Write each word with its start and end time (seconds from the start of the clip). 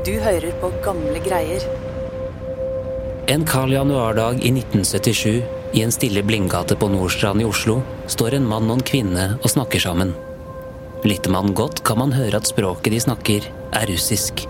Du 0.00 0.14
hører 0.16 0.54
på 0.62 0.70
gamle 0.80 1.20
greier. 1.20 1.64
En 3.28 3.42
kald 3.44 3.74
januardag 3.74 4.38
i 4.40 4.48
1977, 4.48 5.42
i 5.76 5.82
en 5.84 5.92
stille 5.92 6.22
blindgate 6.24 6.78
på 6.80 6.88
Nordstrand 6.88 7.42
i 7.42 7.44
Oslo, 7.44 7.82
står 8.08 8.38
en 8.38 8.48
mann 8.48 8.70
og 8.70 8.78
en 8.78 8.86
kvinne 8.90 9.26
og 9.36 9.52
snakker 9.52 9.84
sammen. 9.84 10.14
Lytter 11.04 11.34
man 11.36 11.52
godt, 11.52 11.84
kan 11.84 12.00
man 12.00 12.16
høre 12.16 12.40
at 12.40 12.48
språket 12.48 12.96
de 12.96 13.02
snakker, 13.04 13.50
er 13.76 13.92
russisk. 13.92 14.46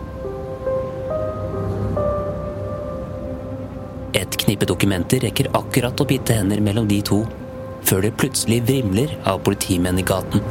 Et 4.14 4.42
knippe 4.46 4.71
dokumenter 4.71 5.26
rekker 5.26 5.51
akkurat 5.58 5.98
å 5.98 6.06
bite 6.06 6.38
hender 6.38 6.62
mellom 6.62 6.87
de 6.87 7.03
to, 7.10 7.24
før 7.90 8.06
det 8.06 8.14
plutselig 8.22 8.62
vrimler 8.71 9.19
av 9.26 9.42
politimenn 9.42 9.98
i 9.98 10.06
gaten. 10.06 10.46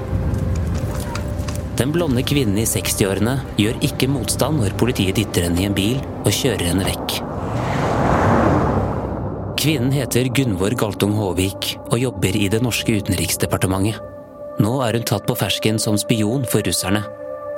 Den 1.80 1.94
blonde 1.96 2.20
kvinnen 2.28 2.58
i 2.60 2.66
60-årene 2.68 3.38
gjør 3.56 3.78
ikke 3.88 4.10
motstand 4.12 4.60
når 4.60 4.74
politiet 4.80 5.16
dytter 5.16 5.46
henne 5.48 5.62
i 5.62 5.68
en 5.70 5.78
bil 5.78 6.02
og 6.26 6.34
kjører 6.36 6.74
henne 6.74 6.84
vekk. 6.84 7.14
Kvinnen 9.60 9.96
heter 9.96 10.28
Gunvor 10.36 10.76
Galtung 10.80 11.16
Håvik 11.16 11.78
og 11.86 11.96
jobber 12.02 12.36
i 12.36 12.50
det 12.52 12.60
norske 12.64 13.00
utenriksdepartementet. 13.00 13.96
Nå 14.60 14.74
er 14.84 15.00
hun 15.00 15.08
tatt 15.08 15.24
på 15.28 15.40
fersken 15.40 15.80
som 15.80 15.96
spion 16.00 16.44
for 16.52 16.68
russerne. 16.68 17.06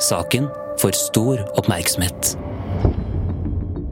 Saken 0.01 0.49
får 0.81 0.97
stor 0.97 1.41
oppmerksomhet. 1.57 2.35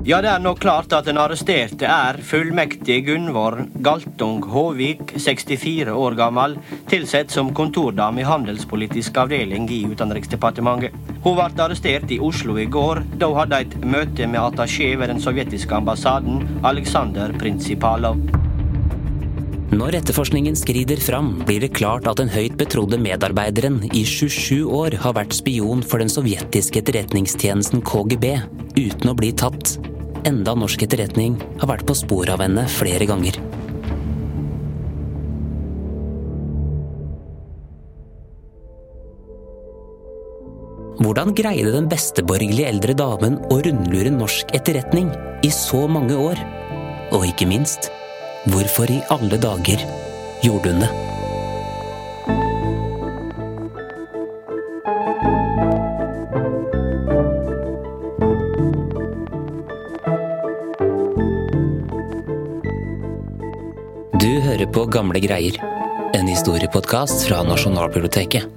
Ja, 0.10 0.24
det 0.26 0.30
er 0.32 0.40
nå 0.42 0.56
klart 0.58 0.90
at 0.98 1.06
den 1.06 1.20
arresterte 1.22 1.86
er 1.86 2.18
fullmektig 2.26 2.96
Gunvor 3.06 3.60
Galtung 3.86 4.40
Håvik, 4.42 5.12
64 5.22 5.94
år 5.94 6.16
gammel, 6.18 6.56
tilsett 6.90 7.30
som 7.30 7.52
kontordame 7.54 8.24
i 8.24 8.26
Handelspolitisk 8.26 9.20
avdeling 9.22 9.68
i 9.70 9.84
Utenriksdepartementet. 9.86 10.96
Hun 11.22 11.38
ble 11.38 11.46
arrestert 11.62 12.10
i 12.10 12.18
Oslo 12.26 12.58
i 12.58 12.66
går, 12.66 13.04
da 13.22 13.30
hun 13.30 13.38
hadde 13.38 13.60
et 13.68 13.76
møte 13.86 14.26
med 14.26 14.42
attaché 14.42 14.96
ved 14.98 15.14
den 15.14 15.22
sovjetiske 15.22 15.78
ambassaden, 15.78 16.42
Aleksandr 16.66 17.38
Prinsipalov. 17.38 18.18
Når 19.70 20.00
etterforskningen 20.00 20.58
skrider 20.58 20.98
fram, 21.06 21.36
blir 21.46 21.62
det 21.62 21.76
klart 21.78 22.10
at 22.10 22.18
den 22.18 22.34
høyt 22.34 22.58
betrodde 22.58 22.98
medarbeideren 22.98 23.84
i 23.94 24.02
27 24.02 24.74
år 24.74 24.98
har 25.06 25.14
vært 25.22 25.38
spion 25.38 25.86
for 25.86 26.02
den 26.02 26.10
sovjetiske 26.10 26.82
etterretningstjenesten 26.82 27.86
KGB 27.86 28.32
uten 28.74 29.14
å 29.14 29.18
bli 29.22 29.36
tatt. 29.38 29.78
Enda 30.28 30.52
norsk 30.58 30.82
etterretning 30.84 31.38
har 31.62 31.70
vært 31.72 31.86
på 31.88 31.96
sporet 31.96 32.34
av 32.34 32.44
henne 32.44 32.66
flere 32.72 33.08
ganger. 33.08 33.40
Hvordan 41.00 41.32
greide 41.32 41.72
den 41.72 41.88
besteborgerlige 41.88 42.68
eldre 42.68 42.94
damen 43.00 43.38
å 43.48 43.62
rundlure 43.64 44.12
norsk 44.12 44.52
etterretning 44.58 45.08
i 45.48 45.52
så 45.56 45.86
mange 45.88 46.18
år? 46.20 46.42
Og 47.16 47.24
ikke 47.32 47.48
minst, 47.48 47.88
hvorfor 48.52 48.92
i 48.92 49.00
alle 49.16 49.40
dager 49.40 49.88
gjorde 50.44 50.76
hun 50.76 50.84
det? 50.84 51.09
Hører 64.50 64.70
på 64.74 64.86
Gamle 64.90 65.20
greier, 65.22 65.58
en 66.18 66.30
historiepodkast 66.30 67.28
fra 67.28 67.44
Nasjonalbiblioteket. 67.46 68.48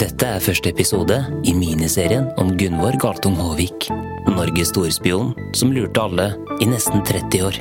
Dette 0.00 0.28
er 0.32 0.40
første 0.40 0.70
episode 0.72 1.18
i 1.44 1.52
miniserien 1.56 2.30
om 2.40 2.54
Gunvor 2.56 2.96
Galtung 3.02 3.36
Håvik, 3.36 3.90
Norges 4.30 4.70
storspion 4.72 5.34
som 5.56 5.74
lurte 5.76 6.00
alle 6.00 6.30
i 6.64 6.68
nesten 6.70 7.04
30 7.04 7.44
år. 7.50 7.58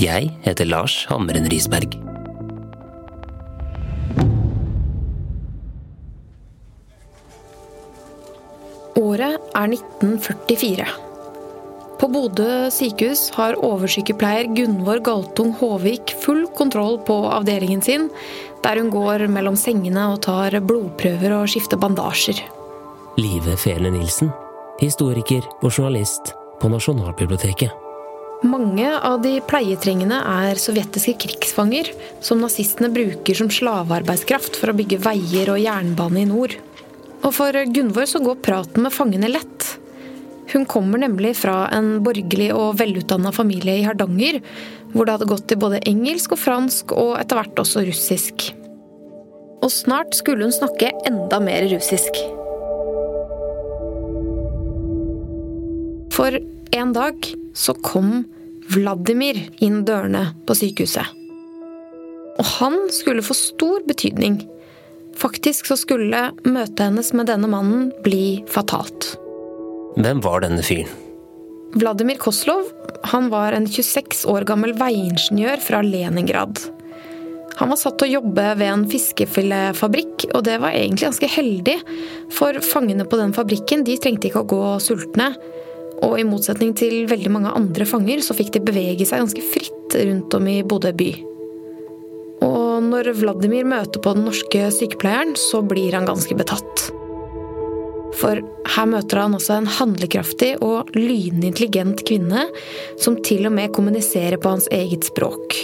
Jeg 0.00 0.28
heter 0.44 0.68
Lars 0.68 0.98
Hamren 1.08 1.48
Risberg. 1.52 1.96
Året 9.00 9.40
er 9.56 9.72
1944. 9.78 11.11
På 12.02 12.08
Bodø 12.10 12.66
sykehus 12.74 13.28
har 13.36 13.54
oversykepleier 13.62 14.48
Gunvor 14.56 14.98
Galtung 15.06 15.52
Håvik 15.54 16.16
full 16.18 16.48
kontroll 16.58 16.96
på 17.06 17.14
avdelingen 17.30 17.82
sin, 17.86 18.08
der 18.64 18.80
hun 18.80 18.88
går 18.90 19.28
mellom 19.30 19.54
sengene 19.54 20.08
og 20.10 20.24
tar 20.26 20.56
blodprøver 20.66 21.36
og 21.36 21.52
skifter 21.52 21.78
bandasjer. 21.78 22.40
Live 23.22 23.54
Fele 23.54 23.92
Nilsen, 23.94 24.32
historiker 24.80 25.46
og 25.60 25.68
journalist 25.70 26.32
på 26.58 26.72
Nasjonalbiblioteket. 26.74 27.70
Mange 28.50 28.88
av 28.98 29.20
de 29.22 29.36
pleietrengende 29.46 30.18
er 30.26 30.58
sovjetiske 30.58 31.14
krigsfanger 31.22 31.92
som 32.18 32.42
nazistene 32.42 32.90
bruker 32.90 33.38
som 33.38 33.46
slavearbeidskraft 33.46 34.58
for 34.58 34.72
å 34.72 34.78
bygge 34.80 34.98
veier 35.06 35.54
og 35.54 35.62
jernbane 35.62 36.24
i 36.24 36.26
nord. 36.26 36.58
Og 37.22 37.30
for 37.38 37.54
Gunvor 37.70 38.10
så 38.10 38.18
går 38.26 38.42
praten 38.42 38.82
med 38.88 38.90
fangene 38.90 39.30
lett. 39.30 39.61
Hun 40.52 40.66
kommer 40.68 41.00
nemlig 41.00 41.36
fra 41.40 41.64
en 41.72 42.02
borgerlig 42.04 42.50
og 42.52 42.76
velutdanna 42.80 43.32
familie 43.32 43.78
i 43.80 43.84
Hardanger, 43.86 44.42
hvor 44.92 45.08
det 45.08 45.14
hadde 45.16 45.30
gått 45.30 45.54
i 45.54 45.60
både 45.60 45.80
engelsk 45.88 46.34
og 46.36 46.42
fransk 46.42 46.92
og 46.92 47.14
etter 47.20 47.40
hvert 47.40 47.62
også 47.62 47.84
russisk. 47.86 48.50
Og 49.62 49.70
snart 49.72 50.12
skulle 50.18 50.44
hun 50.44 50.52
snakke 50.52 50.90
enda 51.08 51.38
mer 51.40 51.64
russisk. 51.72 52.18
For 56.12 56.36
en 56.76 56.92
dag 56.92 57.32
så 57.56 57.74
kom 57.80 58.26
Vladimir 58.72 59.38
inn 59.64 59.82
dørene 59.88 60.26
på 60.46 60.56
sykehuset. 60.56 61.08
Og 62.40 62.44
han 62.58 62.76
skulle 62.92 63.24
få 63.24 63.36
stor 63.36 63.82
betydning. 63.88 64.42
Faktisk 65.16 65.68
så 65.68 65.76
skulle 65.80 66.28
møtet 66.44 66.86
hennes 66.86 67.12
med 67.16 67.28
denne 67.32 67.48
mannen 67.52 67.90
bli 68.04 68.42
fatalt. 68.52 69.14
Hvem 69.96 70.22
var 70.24 70.44
denne 70.44 70.64
fyren? 70.64 70.90
Vladimir 71.72 72.18
Koslov 72.20 72.68
han 73.12 73.30
var 73.32 73.56
en 73.56 73.66
26 73.66 74.26
år 74.30 74.44
gammel 74.48 74.74
veiingeniør 74.78 75.60
fra 75.64 75.80
Leningrad. 75.82 76.60
Han 77.58 77.72
var 77.72 77.78
satt 77.80 77.98
til 78.00 78.08
å 78.08 78.20
jobbe 78.20 78.44
ved 78.60 78.68
en 78.68 78.84
fiskefiletfabrikk, 78.88 80.28
og 80.32 80.44
det 80.46 80.58
var 80.62 80.76
egentlig 80.76 81.08
ganske 81.08 81.28
heldig, 81.34 81.74
for 82.32 82.60
fangene 82.64 83.04
på 83.08 83.18
den 83.20 83.34
fabrikken 83.36 83.84
de 83.86 83.98
trengte 84.00 84.30
ikke 84.30 84.44
å 84.44 84.48
gå 84.52 84.62
sultne. 84.84 85.32
Og 86.02 86.16
i 86.18 86.26
motsetning 86.26 86.72
til 86.78 87.04
veldig 87.10 87.32
mange 87.34 87.52
andre 87.56 87.86
fanger, 87.88 88.22
så 88.24 88.36
fikk 88.36 88.54
de 88.56 88.64
bevege 88.64 89.06
seg 89.08 89.22
ganske 89.22 89.44
fritt 89.52 89.98
rundt 89.98 90.38
om 90.38 90.48
i 90.50 90.62
Bodø 90.66 90.94
by. 90.96 91.12
Og 92.42 92.88
når 92.88 93.12
Vladimir 93.20 93.68
møter 93.68 94.02
på 94.02 94.16
den 94.16 94.26
norske 94.26 94.66
sykepleieren, 94.74 95.36
så 95.38 95.62
blir 95.62 95.94
han 95.94 96.08
ganske 96.08 96.34
betatt. 96.38 96.88
For 98.22 98.38
her 98.76 98.86
møter 98.86 99.18
han 99.24 99.34
også 99.34 99.56
en 99.58 99.70
handlekraftig 99.78 100.52
og 100.62 100.92
lynintelligent 100.94 102.04
kvinne, 102.06 102.46
som 103.02 103.18
til 103.26 103.48
og 103.50 103.56
med 103.56 103.74
kommuniserer 103.74 104.38
på 104.38 104.54
hans 104.54 104.70
eget 104.70 105.08
språk. 105.10 105.58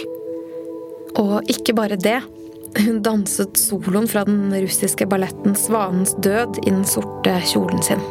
Og 1.19 1.39
ikke 1.51 1.75
bare 1.77 1.99
det. 1.99 2.19
Hun 2.83 2.99
danset 3.01 3.57
soloen 3.57 4.05
fra 4.11 4.27
den 4.27 4.51
russiske 4.53 5.07
balletten 5.09 5.55
Svanens 5.57 6.13
død 6.21 6.61
i 6.65 6.69
den 6.69 6.85
sorte 6.85 7.39
kjolen 7.49 7.81
sin. 7.85 8.03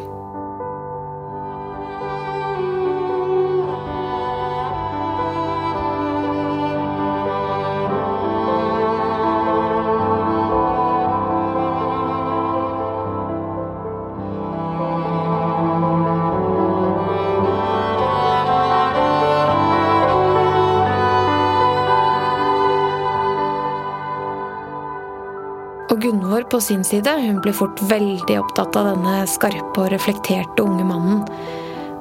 Og 25.88 26.02
Gunvor 26.04 26.44
på 26.52 26.60
sin 26.60 26.82
side 26.84 27.14
hun 27.22 27.38
blir 27.40 27.56
fort 27.56 27.80
veldig 27.88 28.34
opptatt 28.42 28.76
av 28.76 28.90
denne 28.90 29.22
skarpe 29.30 29.86
og 29.86 29.92
reflekterte 29.94 30.64
unge 30.64 30.84
mannen. 30.84 31.22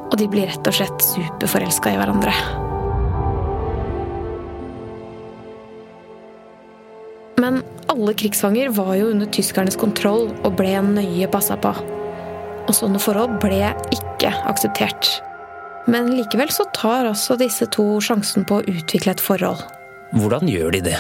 Og 0.10 0.16
de 0.20 0.28
blir 0.32 0.50
rett 0.50 0.68
og 0.68 0.76
slett 0.76 1.06
superforelska 1.06 1.94
i 1.94 2.00
hverandre. 2.00 2.34
Men 7.40 7.62
alle 7.88 8.16
krigsfanger 8.18 8.74
var 8.76 8.96
jo 9.00 9.12
under 9.14 9.30
tyskernes 9.32 9.80
kontroll 9.80 10.28
og 10.44 10.58
ble 10.60 10.74
nøye 10.84 11.30
passa 11.32 11.56
på. 11.60 11.72
Og 12.68 12.74
sånne 12.76 13.00
forhold 13.00 13.38
ble 13.44 13.72
ikke 13.96 14.34
akseptert. 14.52 15.14
Men 15.88 16.12
likevel 16.18 16.52
så 16.52 16.66
tar 16.76 17.08
altså 17.08 17.38
disse 17.40 17.70
to 17.72 17.86
sjansen 18.04 18.44
på 18.48 18.60
å 18.60 18.66
utvikle 18.68 19.16
et 19.16 19.24
forhold. 19.24 19.64
Hvordan 20.18 20.52
gjør 20.52 20.76
de 20.76 20.84
det? 20.90 20.98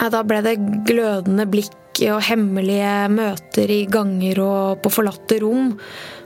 Ja, 0.00 0.08
da 0.10 0.24
ble 0.26 0.40
det 0.42 0.56
glødende 0.88 1.46
blikk 1.46 1.76
og 2.12 2.22
hemmelige 2.24 3.08
møter 3.12 3.70
i 3.70 3.84
ganger 3.90 4.40
og 4.42 4.82
på 4.82 4.92
forlatte 4.92 5.40
rom. 5.42 5.72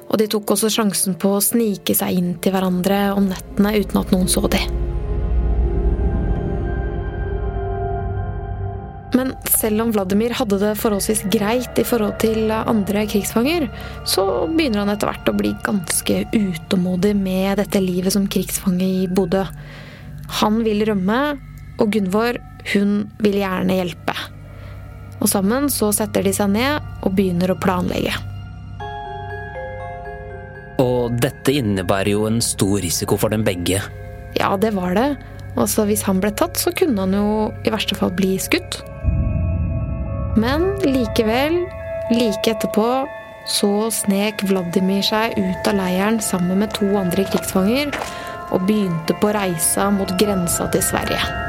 Og 0.06 0.18
de 0.20 0.28
tok 0.30 0.54
også 0.54 0.70
sjansen 0.70 1.16
på 1.18 1.34
å 1.34 1.42
snike 1.42 1.96
seg 1.98 2.14
inn 2.14 2.34
til 2.42 2.54
hverandre 2.54 3.08
om 3.16 3.26
nettene 3.32 3.74
uten 3.74 4.00
at 4.02 4.12
noen 4.14 4.30
så 4.30 4.46
de. 4.52 4.60
Men 9.16 9.32
selv 9.48 9.80
om 9.82 9.92
Vladimir 9.94 10.34
hadde 10.36 10.58
det 10.60 10.74
forholdsvis 10.78 11.24
greit 11.32 11.78
i 11.80 11.86
forhold 11.86 12.18
til 12.20 12.52
andre 12.52 13.06
krigsfanger, 13.08 13.66
så 14.06 14.46
begynner 14.50 14.84
han 14.84 14.92
etter 14.92 15.10
hvert 15.10 15.30
å 15.32 15.36
bli 15.38 15.54
ganske 15.66 16.20
utålmodig 16.34 17.14
med 17.18 17.56
dette 17.62 17.80
livet 17.82 18.14
som 18.14 18.28
krigsfange 18.30 18.84
i 18.84 19.06
Bodø. 19.08 19.46
Han 20.42 20.60
vil 20.66 20.84
rømme, 20.86 21.20
og 21.80 21.90
Gunvor, 21.94 22.38
hun 22.74 23.06
vil 23.22 23.40
gjerne 23.40 23.78
hjelpe. 23.78 24.05
Og 25.20 25.30
sammen 25.30 25.70
så 25.72 25.92
setter 25.96 26.26
de 26.26 26.32
seg 26.36 26.52
ned 26.52 26.82
og 27.02 27.14
begynner 27.16 27.52
å 27.52 27.60
planlegge. 27.60 28.14
Og 30.82 31.16
dette 31.22 31.54
innebærer 31.56 32.12
jo 32.12 32.26
en 32.28 32.42
stor 32.44 32.82
risiko 32.84 33.16
for 33.20 33.32
dem 33.32 33.46
begge. 33.46 33.80
Ja, 34.36 34.52
det 34.60 34.74
var 34.76 34.92
det. 34.98 35.08
Altså, 35.56 35.86
Hvis 35.88 36.04
han 36.04 36.20
ble 36.20 36.34
tatt, 36.36 36.60
så 36.60 36.72
kunne 36.76 37.06
han 37.06 37.16
jo 37.16 37.48
i 37.64 37.72
verste 37.72 37.96
fall 37.96 38.12
bli 38.12 38.36
skutt. 38.42 38.82
Men 40.36 40.74
likevel, 40.84 41.62
like 42.12 42.52
etterpå, 42.52 43.06
så 43.48 43.88
snek 43.94 44.42
Vladimir 44.50 45.04
seg 45.06 45.38
ut 45.38 45.70
av 45.70 45.78
leiren 45.78 46.20
sammen 46.20 46.60
med 46.60 46.74
to 46.76 46.90
andre 46.98 47.24
krigsfanger 47.30 47.94
og 48.52 48.66
begynte 48.68 49.16
på 49.22 49.32
reisa 49.34 49.88
mot 49.94 50.12
grensa 50.20 50.68
til 50.74 50.84
Sverige. 50.84 51.45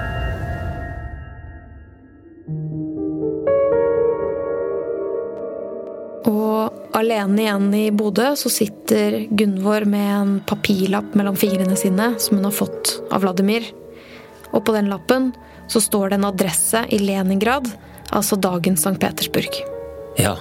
Alene 6.98 7.44
igjen 7.44 7.68
i 7.78 7.86
Bodø 7.94 8.32
så 8.40 8.50
sitter 8.52 9.20
Gunvor 9.38 9.86
med 9.90 10.08
en 10.16 10.34
papirlapp 10.48 11.16
mellom 11.18 11.38
fingrene 11.40 11.78
sine 11.80 12.14
som 12.22 12.40
hun 12.40 12.48
har 12.50 12.56
fått 12.56 12.98
av 13.14 13.24
Vladimir. 13.26 13.68
Og 14.54 14.64
på 14.66 14.76
den 14.76 14.90
lappen 14.92 15.32
så 15.72 15.82
står 15.84 16.10
det 16.10 16.20
en 16.20 16.30
adresse 16.30 16.84
i 16.94 17.00
Leningrad, 17.04 17.68
altså 18.16 18.40
dagens 18.40 18.86
St. 18.86 18.98
Petersburg. 19.02 19.60
Ja, 20.18 20.38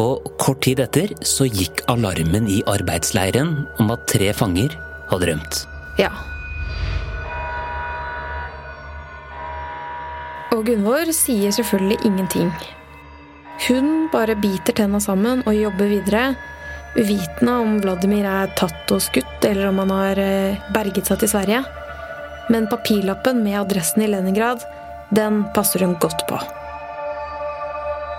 og 0.00 0.26
kort 0.40 0.62
tid 0.64 0.80
etter 0.82 1.12
så 1.26 1.46
gikk 1.46 1.84
alarmen 1.92 2.48
i 2.50 2.62
arbeidsleiren 2.70 3.54
om 3.82 3.92
at 3.94 4.06
tre 4.10 4.32
fanger 4.34 4.74
hadde 5.12 5.28
rømt. 5.30 5.64
Ja. 6.00 6.10
Og 10.52 10.64
Gunvor 10.68 11.12
sier 11.16 11.52
selvfølgelig 11.54 12.00
ingenting. 12.08 12.50
Hun 13.68 14.08
bare 14.12 14.34
biter 14.34 14.74
tenna 14.74 14.98
sammen 15.00 15.44
og 15.46 15.54
jobber 15.54 15.86
videre, 15.86 16.22
uvitende 16.98 17.52
om 17.62 17.76
Vladimir 17.82 18.26
er 18.26 18.50
tatt 18.58 18.90
og 18.90 19.02
skutt, 19.04 19.44
eller 19.46 19.68
om 19.68 19.78
han 19.84 19.92
har 19.94 20.18
eh, 20.18 20.64
berget 20.74 21.06
seg 21.06 21.20
til 21.20 21.30
Sverige. 21.30 21.60
Men 22.50 22.66
papirlappen 22.66 23.38
med 23.44 23.60
adressen 23.60 24.02
i 24.02 24.08
Leningrad, 24.10 24.64
den 25.14 25.44
passer 25.54 25.84
hun 25.86 25.94
godt 26.02 26.24
på. 26.26 26.40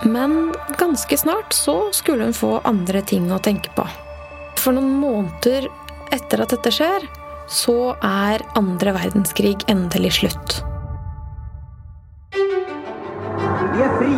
Men 0.08 0.54
ganske 0.80 1.16
snart 1.20 1.52
så 1.52 1.90
skulle 1.92 2.24
hun 2.24 2.36
få 2.36 2.54
andre 2.64 3.02
ting 3.04 3.28
å 3.32 3.40
tenke 3.42 3.68
på. 3.76 3.84
For 4.60 4.72
noen 4.72 4.96
måneder 5.00 5.68
etter 6.14 6.40
at 6.40 6.54
dette 6.56 6.72
skjer, 6.72 7.04
så 7.52 7.92
er 8.00 8.44
andre 8.56 8.94
verdenskrig 8.96 9.58
endelig 9.68 10.14
slutt. 10.22 10.56
Vi 13.74 13.82
er 13.82 13.92
fri, 13.98 14.14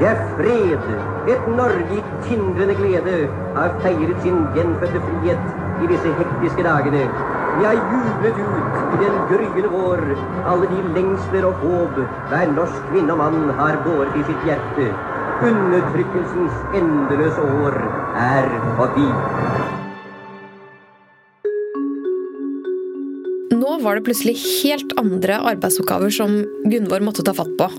det 0.00 0.08
er 0.10 0.18
fred. 0.36 0.88
Et 1.32 1.46
Norge 1.56 1.96
i 1.96 2.02
tindrende 2.26 2.74
glede 2.76 3.14
har 3.56 3.76
feiret 3.84 4.18
sin 4.24 4.42
gjenfødte 4.56 5.00
frihet 5.06 5.46
i 5.84 5.88
disse 5.92 6.12
hektiske 6.18 6.66
dagene. 6.66 7.04
Vi 7.56 7.64
har 7.64 7.78
jublet 7.92 8.40
ut 8.42 8.76
i 8.92 8.98
den 9.00 9.16
gryende 9.30 9.70
vår 9.72 10.02
alle 10.52 10.68
de 10.72 10.82
lengsler 10.98 11.48
og 11.48 11.62
håp 11.62 11.96
hver 12.28 12.52
norsk 12.58 12.90
kvinne 12.90 13.16
og 13.16 13.22
mann 13.22 13.54
har 13.60 13.80
båret 13.86 14.20
i 14.20 14.26
sitt 14.28 14.44
hjerte. 14.48 14.90
Undertrykkelsens 15.48 16.60
endeløse 16.76 17.48
år 17.64 17.80
er 18.20 18.52
forbi. 18.76 19.08
Nå 23.56 23.80
var 23.80 23.96
det 23.96 24.06
plutselig 24.06 24.36
helt 24.44 24.92
andre 25.00 25.40
arbeidsoppgaver 25.54 26.12
som 26.12 26.42
Gunvor 26.68 27.04
måtte 27.08 27.24
ta 27.24 27.32
fatt 27.36 27.56
på. 27.56 27.72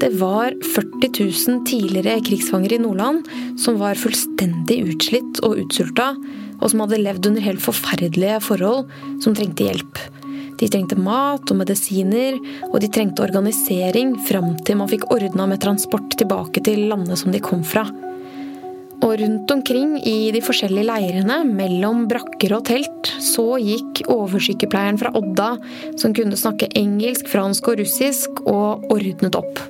Det 0.00 0.10
var 0.18 0.54
40 0.74 1.10
000 1.48 1.66
tidligere 1.66 2.20
krigsfanger 2.26 2.72
i 2.72 2.78
Nordland 2.82 3.28
som 3.60 3.78
var 3.78 3.98
fullstendig 3.98 4.80
utslitt 4.90 5.38
og 5.46 5.60
utsulta, 5.62 6.10
og 6.58 6.70
som 6.70 6.82
hadde 6.82 6.98
levd 7.02 7.28
under 7.30 7.44
helt 7.44 7.62
forferdelige 7.62 8.40
forhold, 8.42 8.88
som 9.22 9.36
trengte 9.36 9.68
hjelp. 9.68 10.00
De 10.58 10.70
trengte 10.70 10.98
mat 10.98 11.50
og 11.50 11.60
medisiner, 11.60 12.38
og 12.70 12.80
de 12.82 12.90
trengte 12.90 13.24
organisering 13.24 14.14
fram 14.26 14.54
til 14.66 14.78
man 14.80 14.90
fikk 14.90 15.06
ordna 15.14 15.46
med 15.50 15.62
transport 15.62 16.16
tilbake 16.18 16.62
til 16.66 16.86
landet 16.90 17.20
som 17.20 17.34
de 17.34 17.42
kom 17.42 17.62
fra. 17.66 17.86
Og 19.04 19.18
rundt 19.20 19.50
omkring 19.52 19.98
i 20.06 20.30
de 20.32 20.40
forskjellige 20.44 20.88
leirene, 20.88 21.42
mellom 21.44 22.06
brakker 22.08 22.54
og 22.56 22.64
telt, 22.70 23.10
så 23.20 23.58
gikk 23.60 24.06
oversykepleieren 24.08 24.98
fra 25.02 25.12
Odda, 25.18 25.52
som 26.00 26.16
kunne 26.16 26.38
snakke 26.40 26.70
engelsk, 26.78 27.28
fransk 27.30 27.68
og 27.72 27.82
russisk, 27.82 28.44
og 28.48 28.88
ordnet 28.94 29.36
opp. 29.38 29.60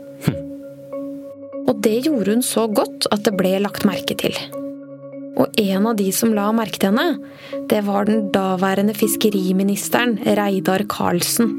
Og 1.64 1.80
det 1.84 2.04
gjorde 2.04 2.36
hun 2.36 2.44
så 2.44 2.66
godt 2.68 3.08
at 3.14 3.24
det 3.26 3.34
ble 3.38 3.56
lagt 3.64 3.86
merke 3.88 4.16
til. 4.20 4.36
Og 5.34 5.56
en 5.58 5.88
av 5.90 5.96
de 5.98 6.10
som 6.14 6.34
la 6.36 6.50
merke 6.54 6.78
til 6.78 6.92
henne, 6.92 7.18
det 7.70 7.80
var 7.88 8.06
den 8.06 8.28
daværende 8.34 8.94
fiskeriministeren 8.94 10.18
Reidar 10.38 10.84
Karlsen. 10.90 11.56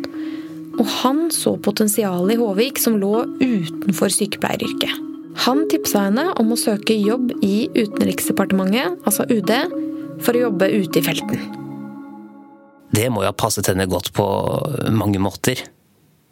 Og 0.79 0.87
han 1.01 1.25
så 1.31 1.55
potensialet 1.63 2.35
i 2.35 2.39
Håvik 2.39 2.79
som 2.81 2.97
lå 2.99 3.25
utenfor 3.41 4.11
sykepleieryrket. 4.13 5.01
Han 5.43 5.65
tipsa 5.71 6.05
henne 6.07 6.29
om 6.39 6.53
å 6.53 6.59
søke 6.59 6.95
jobb 6.95 7.33
i 7.43 7.67
Utenriksdepartementet, 7.75 9.01
altså 9.03 9.25
UD, 9.27 9.51
for 10.23 10.35
å 10.35 10.45
jobbe 10.45 10.69
ute 10.71 11.01
i 11.01 11.03
felten. 11.03 11.41
Det 12.95 13.09
må 13.11 13.25
jo 13.25 13.31
ha 13.31 13.35
passet 13.35 13.67
henne 13.67 13.87
godt 13.91 14.13
på 14.15 14.25
mange 14.95 15.19
måter. 15.19 15.59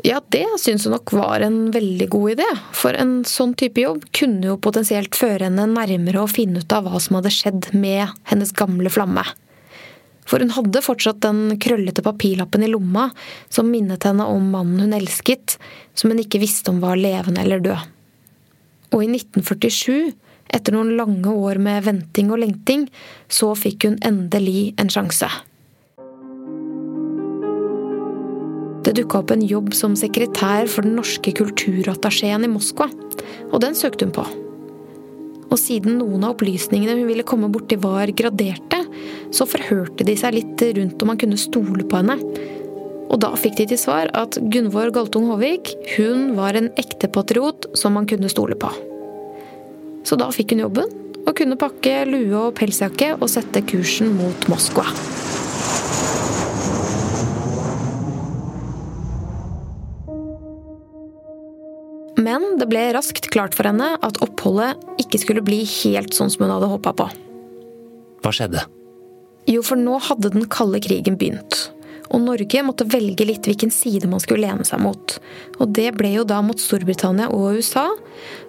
Ja, 0.01 0.19
det 0.34 0.48
syns 0.60 0.88
hun 0.88 0.95
nok 0.95 1.13
var 1.16 1.44
en 1.45 1.69
veldig 1.72 2.10
god 2.12 2.34
idé. 2.34 2.48
For 2.75 2.98
en 2.98 3.22
sånn 3.30 3.54
type 3.60 3.84
jobb 3.84 4.07
kunne 4.16 4.50
jo 4.50 4.57
potensielt 4.60 5.16
føre 5.16 5.48
henne 5.48 5.68
nærmere 5.69 6.24
å 6.24 6.31
finne 6.31 6.63
ut 6.63 6.75
av 6.75 6.90
hva 6.90 7.00
som 7.04 7.19
hadde 7.19 7.31
skjedd 7.31 7.69
med 7.78 8.10
hennes 8.31 8.51
gamle 8.57 8.92
flamme. 8.92 9.24
For 10.28 10.44
hun 10.44 10.54
hadde 10.56 10.84
fortsatt 10.84 11.22
den 11.24 11.57
krøllete 11.62 12.04
papirlappen 12.04 12.64
i 12.64 12.71
lomma 12.71 13.09
som 13.52 13.69
minnet 13.71 14.07
henne 14.07 14.28
om 14.28 14.52
mannen 14.56 14.85
hun 14.85 14.97
elsket, 14.97 15.57
som 15.95 16.12
hun 16.12 16.21
ikke 16.23 16.42
visste 16.44 16.71
om 16.71 16.81
var 16.83 17.00
levende 17.00 17.44
eller 17.44 17.64
død. 17.64 17.90
Og 18.94 19.04
i 19.04 19.09
1947, 19.09 20.14
etter 20.54 20.76
noen 20.76 20.94
lange 21.00 21.31
år 21.31 21.59
med 21.64 21.83
venting 21.88 22.31
og 22.31 22.44
lengting, 22.44 22.85
så 23.28 23.52
fikk 23.57 23.88
hun 23.88 23.97
endelig 24.06 24.73
en 24.81 24.92
sjanse. 24.94 25.31
Det 28.83 28.97
dukka 28.97 29.21
opp 29.21 29.31
en 29.31 29.44
jobb 29.47 29.71
som 29.78 29.94
sekretær 29.95 30.68
for 30.68 30.83
den 30.83 30.97
norske 30.97 31.31
kulturattachéen 31.37 32.44
i 32.44 32.52
Moskva, 32.52 32.90
og 33.52 33.61
den 33.63 33.78
søkte 33.80 34.04
hun 34.04 34.16
på. 34.16 34.25
Og 35.54 35.59
siden 35.61 35.99
noen 36.02 36.25
av 36.25 36.33
opplysningene 36.33 36.97
hun 36.97 37.07
ville 37.07 37.25
komme 37.28 37.47
borti 37.54 37.78
var 37.80 38.11
graderte, 38.11 38.81
så 39.31 39.47
forhørte 39.47 40.04
de 40.07 40.18
seg 40.19 40.35
litt 40.35 40.63
rundt 40.80 41.04
om 41.04 41.13
han 41.13 41.21
kunne 41.21 41.40
stole 41.40 41.85
på 41.87 42.02
henne. 42.02 42.18
Og 43.13 43.21
da 43.21 43.30
fikk 43.37 43.59
de 43.61 43.69
til 43.71 43.80
svar 43.80 44.09
at 44.18 44.40
Gunvor 44.52 44.92
Galtung 44.95 45.30
Håvik 45.30 45.75
hun 45.95 46.33
var 46.40 46.57
en 46.57 46.71
ekte 46.81 47.07
patriot 47.13 47.69
som 47.78 47.95
man 47.95 48.09
kunne 48.09 48.31
stole 48.31 48.57
på. 48.59 48.71
Så 50.04 50.19
da 50.19 50.28
fikk 50.33 50.56
hun 50.56 50.66
jobben, 50.66 50.90
og 51.23 51.37
kunne 51.37 51.56
pakke 51.56 52.02
lue 52.09 52.35
og 52.49 52.57
pelsjakke 52.59 53.13
og 53.19 53.30
sette 53.31 53.63
kursen 53.69 54.11
mot 54.18 54.49
Moskva. 54.52 54.83
Men 62.33 62.57
det 62.57 62.66
ble 62.71 62.87
raskt 62.95 63.30
klart 63.33 63.54
for 63.54 63.69
henne 63.69 63.94
at 64.02 64.18
oppholdet 64.25 64.81
ikke 65.02 65.21
skulle 65.21 65.45
bli 65.45 65.61
helt 65.83 66.18
sånn 66.18 66.31
som 66.33 66.45
hun 66.45 66.56
hadde 66.56 66.71
håpa 66.71 66.95
på. 66.97 67.07
Hva 68.23 68.33
skjedde? 68.33 68.66
Jo, 69.52 69.61
for 69.66 69.78
nå 69.78 69.99
hadde 70.02 70.31
den 70.33 70.47
kalde 70.49 70.81
krigen 70.81 71.19
begynt. 71.19 71.68
Og 72.13 72.21
Norge 72.23 72.61
måtte 72.66 72.87
velge 72.90 73.25
litt 73.25 73.45
hvilken 73.49 73.71
side 73.73 74.09
man 74.09 74.21
skulle 74.23 74.47
lene 74.47 74.66
seg 74.68 74.81
mot. 74.81 75.18
Og 75.59 75.71
det 75.78 75.92
ble 75.97 76.13
jo 76.16 76.25
da 76.28 76.42
mot 76.45 76.59
Storbritannia 76.61 77.30
og 77.33 77.59
USA. 77.59 77.87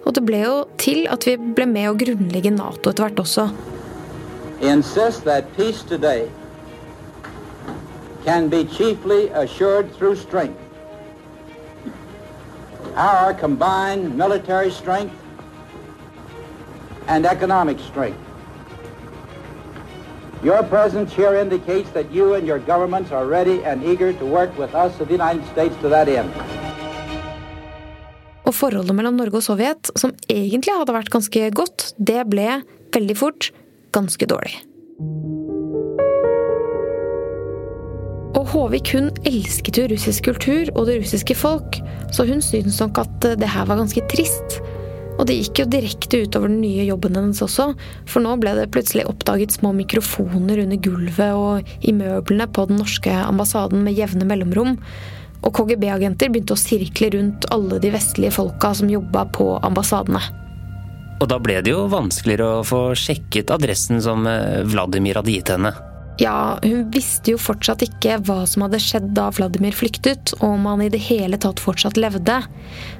Og 0.05 0.17
det 0.17 0.25
ble 0.25 0.43
jo 0.43 0.59
til 0.81 1.05
at 1.11 1.25
vi 1.27 1.37
ble 1.37 1.67
med 1.69 1.89
å 1.89 1.97
grunnlegge 1.99 2.53
Nato 2.53 2.91
etter 2.91 3.07
hvert 3.07 3.25
også. 3.25 3.49
insist 4.61 5.23
that 5.25 5.55
peace 5.57 5.83
today 5.83 6.29
can 8.23 8.49
be 8.49 8.65
chiefly 8.65 9.29
assured 9.29 9.93
through 9.93 10.15
strength. 10.15 10.64
Our 12.95 13.33
combined 13.33 14.15
military 14.15 14.71
strength 14.71 15.15
and 17.07 17.25
economic 17.25 17.79
strength. 17.79 18.19
Your 20.43 20.63
presence 20.63 21.11
here 21.11 21.35
indicates 21.35 21.89
that 21.91 22.11
you 22.11 22.35
and 22.35 22.47
your 22.47 22.59
governments 22.59 23.11
are 23.11 23.25
ready 23.25 23.63
and 23.65 23.83
eager 23.83 24.13
to 24.13 24.25
work 24.25 24.57
with 24.57 24.73
us 24.75 24.99
of 25.01 25.07
the 25.07 25.13
United 25.13 25.43
States 25.51 25.75
to 25.81 25.89
that 25.89 26.07
end. 26.07 26.31
Og 28.45 28.53
forholdet 28.53 28.95
mellom 28.95 29.17
Norge 29.17 29.41
og 29.41 29.43
Sovjet, 29.43 29.89
som 29.97 30.13
egentlig 30.29 30.77
hadde 30.77 30.93
vært 30.93 31.09
ganske 31.11 31.49
godt, 31.51 31.89
det 31.97 32.21
ble 32.29 32.61
veldig 32.93 33.17
fort 33.17 33.49
ganske 33.91 34.29
dårlig. 34.29 34.61
Håvik 38.55 38.93
hun 38.95 39.09
elsket 39.27 39.75
jo 39.75 39.83
russisk 39.91 40.29
kultur 40.29 40.69
og 40.77 40.85
det 40.87 41.01
russiske 41.01 41.35
folk, 41.35 41.75
så 42.15 42.23
hun 42.23 42.39
syntes 42.39 42.77
nok 42.79 43.01
at 43.01 43.25
det 43.41 43.49
her 43.51 43.65
var 43.67 43.81
ganske 43.81 43.99
trist. 44.07 44.61
Og 45.19 45.25
det 45.27 45.35
gikk 45.41 45.59
jo 45.59 45.65
direkte 45.73 46.21
utover 46.23 46.47
den 46.47 46.61
nye 46.61 46.85
jobben 46.87 47.17
hennes 47.19 47.41
også, 47.43 47.73
for 48.07 48.23
nå 48.23 48.37
ble 48.39 48.53
det 48.55 48.69
plutselig 48.71 49.03
oppdaget 49.11 49.57
små 49.57 49.73
mikrofoner 49.75 50.61
under 50.63 50.79
gulvet 50.79 51.35
og 51.35 51.67
i 51.83 51.91
møblene 51.95 52.47
på 52.55 52.63
den 52.69 52.79
norske 52.79 53.11
ambassaden 53.25 53.83
med 53.83 53.99
jevne 53.99 54.27
mellomrom. 54.29 54.77
Og 55.43 55.51
KGB-agenter 55.59 56.31
begynte 56.31 56.55
å 56.55 56.59
sirkle 56.59 57.09
rundt 57.17 57.47
alle 57.51 57.81
de 57.83 57.91
vestlige 57.91 58.37
folka 58.37 58.71
som 58.79 58.91
jobba 58.91 59.25
på 59.35 59.49
ambassadene. 59.67 60.23
Og 61.19 61.27
da 61.31 61.41
ble 61.43 61.59
det 61.63 61.75
jo 61.75 61.89
vanskeligere 61.91 62.61
å 62.61 62.63
få 62.67 62.81
sjekket 62.99 63.51
adressen 63.51 63.99
som 64.03 64.23
eh, 64.31 64.63
Vladimir 64.63 65.19
hadde 65.19 65.35
gitt 65.35 65.51
henne. 65.51 65.75
Ja, 66.21 66.55
hun 66.63 66.85
visste 66.93 67.33
jo 67.33 67.39
fortsatt 67.41 67.83
ikke 67.83 68.15
hva 68.23 68.45
som 68.47 68.63
hadde 68.63 68.79
skjedd 68.79 69.09
da 69.17 69.27
Vladimir 69.35 69.75
flyktet, 69.75 70.31
og 70.39 70.47
om 70.53 70.69
han 70.69 70.85
i 70.85 70.91
det 70.91 71.01
hele 71.09 71.39
tatt 71.41 71.59
fortsatt 71.59 71.99
levde. 71.99 72.37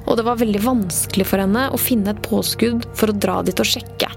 Og 0.03 0.19
det 0.19 0.25
var 0.27 0.41
veldig 0.41 0.63
vanskelig 0.65 1.29
for 1.29 1.39
henne 1.39 1.69
å 1.71 1.79
finne 1.79 2.11
et 2.11 2.21
påskudd 2.25 2.89
for 2.97 3.11
å 3.11 3.15
dra 3.15 3.39
dit 3.47 3.63
og 3.63 3.71
sjekke. 3.71 4.11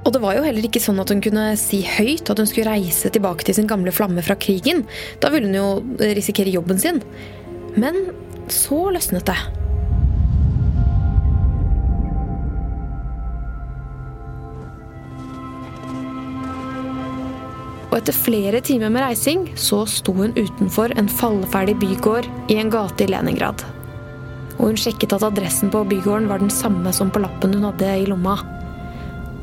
Og 0.00 0.14
det 0.14 0.22
var 0.24 0.38
jo 0.38 0.46
heller 0.46 0.64
ikke 0.64 0.80
sånn 0.80 1.02
at 1.02 1.12
hun 1.12 1.20
kunne 1.20 1.50
si 1.60 1.82
høyt 1.84 2.32
at 2.32 2.40
hun 2.40 2.48
skulle 2.48 2.72
reise 2.72 3.12
tilbake 3.12 3.44
til 3.44 3.60
sin 3.60 3.68
gamle 3.68 3.92
flamme 3.92 4.24
fra 4.24 4.38
krigen. 4.40 4.86
Da 5.20 5.28
ville 5.32 5.50
hun 5.50 5.60
jo 5.60 6.08
risikere 6.16 6.52
jobben 6.54 6.80
sin. 6.80 7.04
Men 7.76 8.06
så 8.48 8.86
løsnet 8.94 9.28
det. 9.28 9.59
Og 17.90 17.96
etter 17.98 18.14
flere 18.14 18.60
timer 18.62 18.92
med 18.94 19.02
reising 19.02 19.48
så 19.58 19.82
sto 19.90 20.14
hun 20.14 20.36
utenfor 20.36 20.94
en 20.98 21.10
falleferdig 21.10 21.74
bygård 21.82 22.28
i 22.52 22.60
en 22.62 22.70
gate 22.70 23.02
i 23.02 23.10
Leningrad. 23.10 23.64
Og 24.60 24.70
hun 24.70 24.78
sjekket 24.78 25.16
at 25.16 25.26
adressen 25.26 25.72
på 25.74 25.82
bygården 25.90 26.30
var 26.30 26.38
den 26.38 26.54
samme 26.54 26.92
som 26.94 27.10
på 27.10 27.22
lappen 27.24 27.56
hun 27.56 27.66
hadde 27.66 27.90
i 27.98 28.06
lomma. 28.06 28.36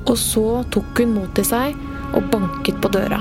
Og 0.07 0.15
så 0.15 0.63
tok 0.71 1.03
hun 1.03 1.17
mot 1.17 1.33
til 1.35 1.47
seg 1.49 1.75
og 2.15 2.31
banket 2.31 2.79
på 2.79 2.91
døra. 2.95 3.19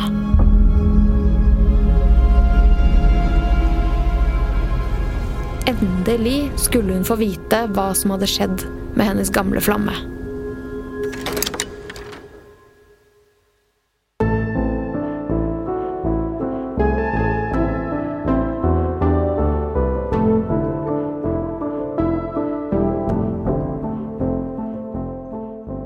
Endelig 5.66 6.52
skulle 6.68 6.94
hun 6.94 7.06
få 7.08 7.18
vite 7.18 7.66
hva 7.74 7.90
som 7.98 8.14
hadde 8.14 8.30
skjedd 8.30 8.68
med 8.94 9.10
hennes 9.10 9.34
gamle 9.34 9.58
flamme. 9.58 10.15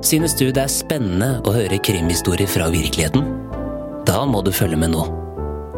Synes 0.00 0.32
du 0.32 0.46
det 0.48 0.62
er 0.62 0.72
spennende 0.72 1.42
å 1.44 1.52
høre 1.52 1.76
krimhistorier 1.84 2.48
fra 2.48 2.70
virkeligheten? 2.72 3.26
Da 4.08 4.22
må 4.24 4.40
du 4.40 4.48
følge 4.48 4.78
med 4.80 4.94
nå. 4.94 5.02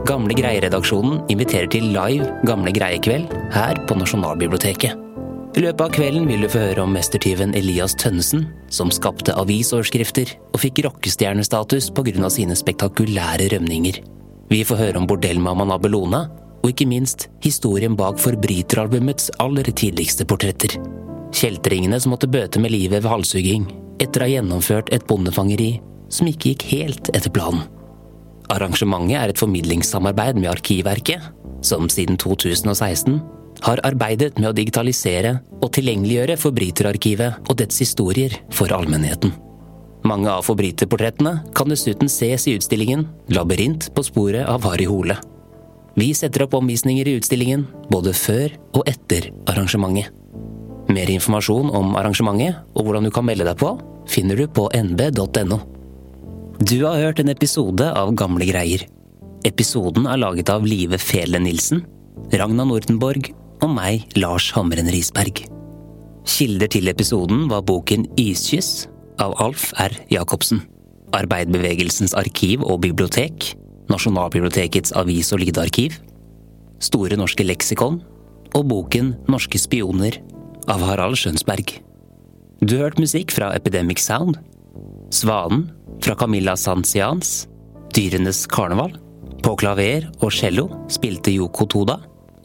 Gamle 0.07 0.37
Greie-redaksjonen 0.39 1.25
inviterer 1.33 1.67
til 1.71 1.89
live 1.95 2.29
Gamle 2.47 2.71
Greie-kveld 2.75 3.35
her 3.55 3.81
på 3.89 3.97
Nasjonalbiblioteket. 3.99 4.95
I 5.53 5.65
løpet 5.67 5.83
av 5.85 5.91
kvelden 5.93 6.31
vil 6.31 6.47
du 6.47 6.49
få 6.49 6.63
høre 6.63 6.87
om 6.87 6.95
mestertyven 6.95 7.53
Elias 7.59 7.97
Tønnesen, 7.99 8.47
som 8.73 8.95
skapte 8.95 9.35
avisoverskrifter 9.37 10.31
og 10.53 10.63
fikk 10.63 10.85
rockestjernestatus 10.87 11.91
pga. 11.91 12.31
sine 12.31 12.55
spektakulære 12.57 13.51
rømninger. 13.53 14.01
Vi 14.49 14.65
får 14.65 14.77
høre 14.77 15.03
om 15.03 15.07
bordellmammaen 15.07 15.75
Abelona, 15.75 16.29
og 16.63 16.71
ikke 16.71 16.87
minst 16.87 17.29
historien 17.43 17.97
bak 17.99 18.23
forbryteralbumets 18.23 19.33
aller 19.43 19.67
tidligste 19.67 20.25
portretter. 20.25 20.79
Kjeltringene 21.35 21.99
som 22.01 22.15
måtte 22.15 22.31
bøte 22.31 22.61
med 22.61 22.71
livet 22.71 23.03
ved 23.03 23.11
halshugging 23.11 23.67
etter 24.03 24.23
å 24.23 24.27
ha 24.27 24.35
gjennomført 24.35 24.91
et 24.95 25.07
bondefangeri 25.09 25.77
som 26.13 26.29
ikke 26.29 26.53
gikk 26.53 26.67
helt 26.73 27.13
etter 27.15 27.33
planen. 27.33 27.65
Arrangementet 28.53 29.17
er 29.17 29.33
et 29.33 29.41
formidlingssamarbeid 29.41 30.37
med 30.41 30.51
Arkivverket, 30.51 31.31
som 31.65 31.89
siden 31.89 32.19
2016 32.21 33.21
har 33.63 33.81
arbeidet 33.87 34.35
med 34.41 34.51
å 34.51 34.57
digitalisere 34.57 35.37
og 35.61 35.71
tilgjengeliggjøre 35.77 36.37
Forbryterarkivet 36.41 37.49
og 37.49 37.59
dets 37.61 37.79
historier 37.85 38.35
for 38.53 38.73
allmennheten. 38.75 39.33
Mange 40.03 40.33
av 40.33 40.43
forbryterportrettene 40.49 41.37
kan 41.55 41.71
dessuten 41.71 42.11
ses 42.11 42.49
i 42.51 42.57
utstillingen 42.59 43.05
Labyrint 43.31 43.87
på 43.95 44.03
sporet 44.03 44.49
av 44.51 44.65
Harry 44.67 44.89
Hole. 44.91 45.15
Vi 45.95 46.09
setter 46.17 46.47
opp 46.47 46.57
omvisninger 46.59 47.07
i 47.07 47.15
utstillingen 47.21 47.69
både 47.93 48.15
før 48.17 48.51
og 48.75 48.83
etter 48.91 49.31
arrangementet. 49.53 50.11
Mer 50.91 51.13
informasjon 51.13 51.71
om 51.71 51.95
arrangementet 52.01 52.59
og 52.75 52.89
hvordan 52.89 53.07
du 53.07 53.13
kan 53.15 53.29
melde 53.29 53.47
deg 53.47 53.61
på, 53.61 53.77
finner 54.09 54.37
du 54.37 54.47
på 54.49 54.69
nb.no. 54.75 55.59
Du 56.63 56.85
har 56.85 57.01
hørt 57.01 57.21
en 57.23 57.33
episode 57.33 57.87
av 57.99 58.13
Gamle 58.19 58.47
greier. 58.47 58.85
Episoden 59.45 60.07
er 60.07 60.21
laget 60.23 60.53
av 60.53 60.67
Live 60.67 60.99
Fele 61.03 61.41
Nilsen, 61.43 61.83
Ragna 62.33 62.67
Nordenborg 62.69 63.33
og 63.63 63.73
meg, 63.73 64.07
Lars 64.19 64.51
Hamren 64.55 64.91
Risberg. 64.93 65.45
Kilder 66.29 66.71
til 66.71 66.91
episoden 66.93 67.49
var 67.51 67.65
boken 67.67 68.07
Iskyss 68.21 68.87
av 69.23 69.35
Alf 69.43 69.73
R. 69.83 69.97
Jacobsen. 70.13 70.63
Arbeiderbevegelsens 71.13 72.15
arkiv 72.17 72.63
og 72.63 72.81
bibliotek, 72.87 73.53
Nasjonalbibliotekets 73.91 74.95
avis- 74.97 75.33
og 75.35 75.43
lydarkiv, 75.43 75.99
Store 76.83 77.15
norske 77.19 77.45
leksikon 77.47 78.01
og 78.59 78.65
boken 78.67 79.13
Norske 79.31 79.61
spioner 79.61 80.19
av 80.71 80.83
Harald 80.83 81.19
Skjønsberg. 81.21 81.77
Du 82.63 82.77
har 82.77 82.85
hørt 82.85 83.01
musikk 83.03 83.33
fra 83.35 83.49
Epidemic 83.57 83.99
Sound, 83.99 84.37
Svanen 85.11 85.65
fra 86.03 86.15
Camilla 86.15 86.55
Sanzians, 86.57 87.49
Dyrenes 87.95 88.45
karneval. 88.47 88.95
På 89.43 89.57
klaver 89.59 90.07
og 90.23 90.31
cello 90.31 90.69
spilte 90.93 91.33
Yoko 91.35 91.67
Toda 91.67 91.97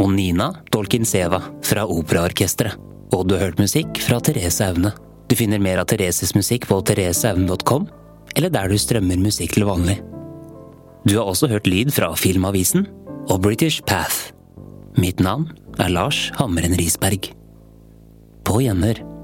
og 0.02 0.10
Nina 0.16 0.50
Dolkinseva 0.74 1.38
fra 1.66 1.84
Operaorkesteret. 1.86 2.80
Og 3.14 3.28
du 3.28 3.36
har 3.36 3.46
hørt 3.46 3.62
musikk 3.62 4.02
fra 4.04 4.18
Therese 4.20 4.66
Aune. 4.66 4.92
Du 5.30 5.36
finner 5.38 5.62
mer 5.62 5.84
av 5.84 5.88
Thereses 5.92 6.34
musikk 6.36 6.66
på 6.68 6.80
thereseaune.com, 6.90 7.86
eller 8.36 8.52
der 8.52 8.72
du 8.72 8.78
strømmer 8.82 9.22
musikk 9.22 9.54
til 9.54 9.68
vanlig. 9.70 10.00
Du 11.06 11.14
har 11.20 11.30
også 11.30 11.48
hørt 11.52 11.70
lyd 11.70 11.94
fra 11.94 12.10
Filmavisen 12.18 12.88
og 13.30 13.44
British 13.46 13.86
Path. 13.86 14.34
Mitt 14.98 15.22
navn 15.22 15.52
er 15.78 15.94
Lars 15.94 16.32
Hammeren 16.40 16.76
Risberg. 16.80 17.30
På 18.48 18.60
gjenhør. 18.66 19.17